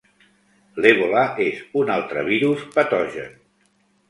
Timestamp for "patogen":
2.79-3.39